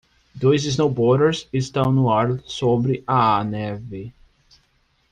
Dois 0.35 0.65
snowboarders 0.65 1.47
estão 1.53 1.91
no 1.91 2.09
ar 2.09 2.39
sobre 2.43 3.03
a 3.05 3.43
neve 3.43 4.11